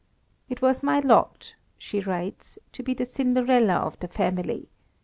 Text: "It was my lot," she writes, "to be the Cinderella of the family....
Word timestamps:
"It 0.49 0.63
was 0.63 0.81
my 0.81 0.99
lot," 0.99 1.53
she 1.77 1.99
writes, 1.99 2.57
"to 2.71 2.81
be 2.81 2.95
the 2.95 3.05
Cinderella 3.05 3.75
of 3.75 3.99
the 3.99 4.07
family.... 4.07 4.67